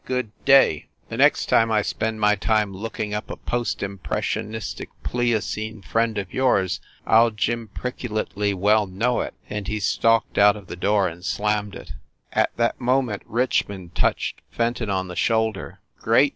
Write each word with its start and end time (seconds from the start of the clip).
Good 0.03 0.31
day! 0.45 0.87
The 1.09 1.17
next 1.17 1.45
time 1.45 1.71
I 1.71 1.83
spend 1.83 2.19
my 2.19 2.33
time 2.33 2.75
looking 2.75 3.13
up 3.13 3.29
a 3.29 3.35
post 3.35 3.83
impressionistic, 3.83 4.89
Pliocene 5.03 5.83
friend 5.83 6.17
of 6.17 6.33
yours 6.33 6.79
I 7.05 7.19
ll 7.19 7.29
jimpriculately 7.29 8.55
well 8.55 8.87
know 8.87 9.21
it!" 9.21 9.35
And 9.47 9.67
he 9.67 9.79
stalked 9.79 10.39
out 10.39 10.55
of 10.55 10.65
the 10.65 10.75
door 10.75 11.07
and 11.07 11.23
slammed 11.23 11.75
it. 11.75 11.91
THE 12.33 12.33
BREWSTER 12.33 12.33
MANSION 12.33 12.47
319 12.47 12.47
At 12.47 12.57
that 12.57 12.83
moment 12.83 13.23
Richmond 13.27 13.93
touched 13.93 14.41
Fenton 14.49 14.89
on 14.89 15.07
the 15.07 15.15
shoulder. 15.15 15.79
"Great!" 15.99 16.29